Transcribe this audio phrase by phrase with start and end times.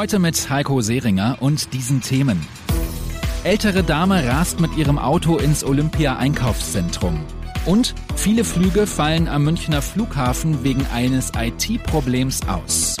[0.00, 2.40] Heute mit Heiko Seringer und diesen Themen.
[3.44, 7.22] Ältere Dame rast mit ihrem Auto ins Olympia-Einkaufszentrum.
[7.66, 12.96] Und viele Flüge fallen am Münchner Flughafen wegen eines IT-Problems aus.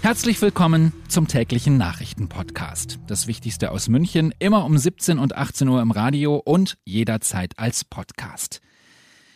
[0.00, 2.98] Herzlich willkommen zum täglichen Nachrichtenpodcast.
[3.06, 7.84] Das Wichtigste aus München, immer um 17 und 18 Uhr im Radio und jederzeit als
[7.84, 8.62] Podcast.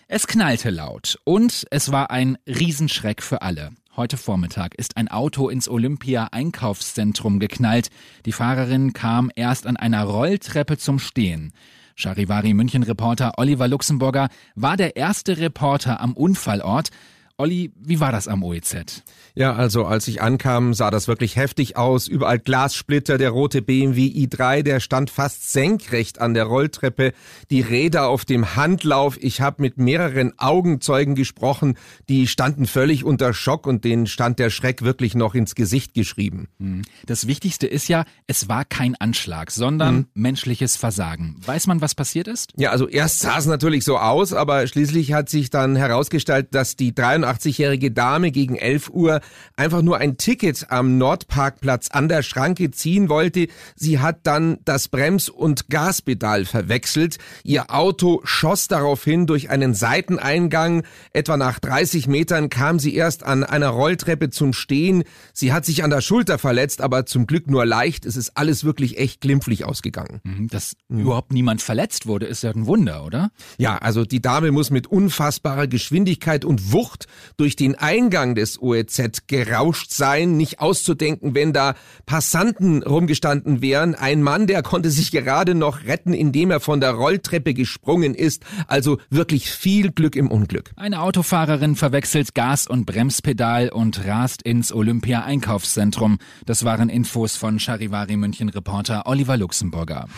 [0.08, 3.72] Es knallte laut und es war ein Riesenschreck für alle.
[3.96, 7.90] Heute Vormittag ist ein Auto ins Olympia-Einkaufszentrum geknallt.
[8.26, 11.52] Die Fahrerin kam erst an einer Rolltreppe zum Stehen.
[11.94, 16.90] Charivari München-Reporter Oliver Luxemburger war der erste Reporter am Unfallort.
[17.36, 19.02] Olli, wie war das am OEZ?
[19.34, 22.06] Ja, also als ich ankam, sah das wirklich heftig aus.
[22.06, 27.12] Überall Glassplitter, der rote BMW i3, der stand fast senkrecht an der Rolltreppe,
[27.50, 29.18] die Räder auf dem Handlauf.
[29.20, 31.76] Ich habe mit mehreren Augenzeugen gesprochen,
[32.08, 36.46] die standen völlig unter Schock und denen stand der Schreck wirklich noch ins Gesicht geschrieben.
[36.60, 36.82] Hm.
[37.06, 40.06] Das Wichtigste ist ja, es war kein Anschlag, sondern mhm.
[40.14, 41.34] menschliches Versagen.
[41.44, 42.52] Weiß man, was passiert ist?
[42.56, 46.76] Ja, also erst sah es natürlich so aus, aber schließlich hat sich dann herausgestellt, dass
[46.76, 46.94] die
[47.24, 49.20] 81-jährige Dame gegen 11 Uhr
[49.56, 53.48] einfach nur ein Ticket am Nordparkplatz an der Schranke ziehen wollte.
[53.76, 57.18] Sie hat dann das Brems- und Gaspedal verwechselt.
[57.42, 60.84] Ihr Auto schoss daraufhin durch einen Seiteneingang.
[61.12, 65.04] Etwa nach 30 Metern kam sie erst an einer Rolltreppe zum Stehen.
[65.32, 68.06] Sie hat sich an der Schulter verletzt, aber zum Glück nur leicht.
[68.06, 70.20] Es ist alles wirklich echt glimpflich ausgegangen.
[70.24, 71.00] Mhm, dass mhm.
[71.00, 73.30] überhaupt niemand verletzt wurde, ist ja ein Wunder, oder?
[73.58, 77.06] Ja, also die Dame muss mit unfassbarer Geschwindigkeit und Wucht
[77.36, 81.74] durch den Eingang des OEZ gerauscht sein, nicht auszudenken, wenn da
[82.06, 83.94] Passanten rumgestanden wären.
[83.94, 88.44] Ein Mann, der konnte sich gerade noch retten, indem er von der Rolltreppe gesprungen ist.
[88.66, 90.70] Also wirklich viel Glück im Unglück.
[90.76, 96.18] Eine Autofahrerin verwechselt Gas- und Bremspedal und rast ins Olympia-Einkaufszentrum.
[96.46, 100.08] Das waren Infos von Charivari München Reporter Oliver Luxemburger.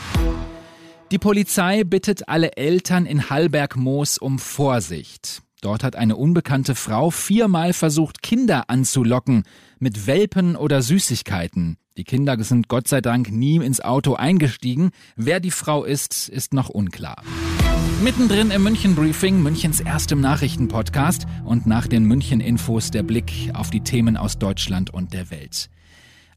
[1.13, 5.43] Die Polizei bittet alle Eltern in Hallberg-Moos um Vorsicht.
[5.61, 9.45] Dort hat eine unbekannte Frau viermal versucht, Kinder anzulocken
[9.79, 11.79] mit Welpen oder Süßigkeiten.
[11.97, 14.91] Die Kinder sind Gott sei Dank nie ins Auto eingestiegen.
[15.17, 17.23] Wer die Frau ist, ist noch unklar.
[18.03, 23.71] Mittendrin im München Briefing, Münchens erstem Nachrichtenpodcast und nach den München Infos der Blick auf
[23.71, 25.71] die Themen aus Deutschland und der Welt.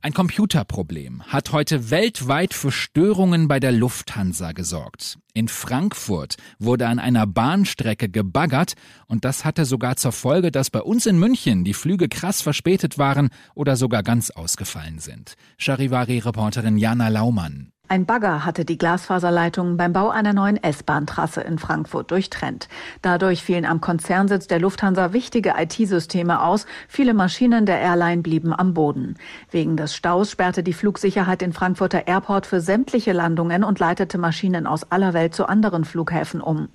[0.01, 5.19] Ein Computerproblem hat heute weltweit für Störungen bei der Lufthansa gesorgt.
[5.33, 8.75] In Frankfurt wurde an einer Bahnstrecke gebaggert
[9.07, 12.97] und das hatte sogar zur Folge, dass bei uns in München die Flüge krass verspätet
[12.97, 15.35] waren oder sogar ganz ausgefallen sind.
[15.57, 17.68] Charivari-Reporterin Jana Laumann.
[17.91, 22.69] Ein Bagger hatte die Glasfaserleitungen beim Bau einer neuen S-Bahn-Trasse in Frankfurt durchtrennt.
[23.01, 26.67] Dadurch fielen am Konzernsitz der Lufthansa wichtige IT-Systeme aus.
[26.87, 29.15] Viele Maschinen der Airline blieben am Boden.
[29.49, 34.67] Wegen des Staus sperrte die Flugsicherheit den Frankfurter Airport für sämtliche Landungen und leitete Maschinen
[34.67, 36.69] aus aller Welt zu anderen Flughäfen um.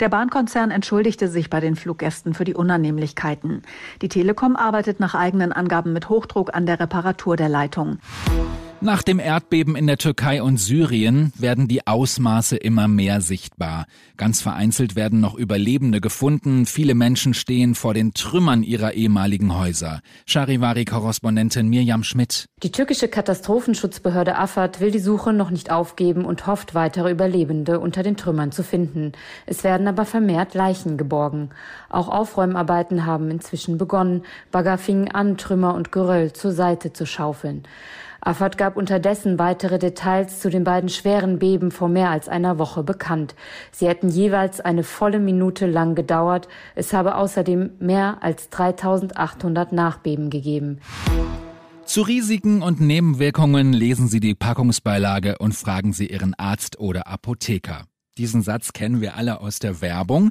[0.00, 3.62] Der Bahnkonzern entschuldigte sich bei den Fluggästen für die Unannehmlichkeiten.
[4.02, 8.00] Die Telekom arbeitet nach eigenen Angaben mit Hochdruck an der Reparatur der Leitung.
[8.80, 13.86] Nach dem Erdbeben in der Türkei und Syrien werden die Ausmaße immer mehr sichtbar.
[14.16, 16.64] Ganz vereinzelt werden noch Überlebende gefunden.
[16.64, 19.98] Viele Menschen stehen vor den Trümmern ihrer ehemaligen Häuser.
[20.26, 22.46] Charivari-Korrespondentin Mirjam Schmidt.
[22.62, 28.04] Die türkische Katastrophenschutzbehörde Afad will die Suche noch nicht aufgeben und hofft, weitere Überlebende unter
[28.04, 29.10] den Trümmern zu finden.
[29.46, 31.50] Es werden aber vermehrt Leichen geborgen.
[31.88, 34.22] Auch Aufräumarbeiten haben inzwischen begonnen.
[34.52, 37.64] Bagger fingen an, Trümmer und Geröll zur Seite zu schaufeln.
[38.20, 42.82] Afad gab unterdessen weitere Details zu den beiden schweren Beben vor mehr als einer Woche
[42.82, 43.34] bekannt.
[43.70, 46.48] Sie hätten jeweils eine volle Minute lang gedauert.
[46.74, 50.80] Es habe außerdem mehr als 3800 Nachbeben gegeben.
[51.84, 57.84] Zu Risiken und Nebenwirkungen lesen Sie die Packungsbeilage und fragen Sie Ihren Arzt oder Apotheker.
[58.18, 60.30] Diesen Satz kennen wir alle aus der Werbung.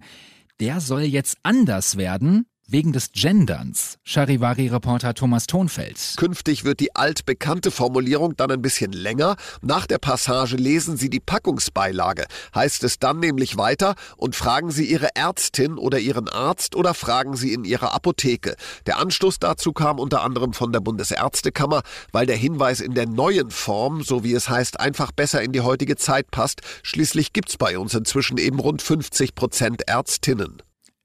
[0.60, 3.98] Der soll jetzt anders werden, wegen des Genderns.
[4.04, 5.98] Charivari-Reporter Thomas Thonfeld.
[6.18, 9.38] Künftig wird die altbekannte Formulierung dann ein bisschen länger.
[9.62, 12.26] Nach der Passage lesen Sie die Packungsbeilage.
[12.54, 17.36] Heißt es dann nämlich weiter und fragen Sie Ihre Ärztin oder Ihren Arzt oder fragen
[17.38, 18.56] Sie in Ihrer Apotheke.
[18.86, 23.50] Der Anstoß dazu kam unter anderem von der Bundesärztekammer, weil der Hinweis in der neuen
[23.50, 26.62] Form, so wie es heißt, einfach besser in die heutige Zeit passt.
[26.84, 30.62] Schließlich gibt's bei uns inzwischen eben rund 50 Prozent Ärztinnen.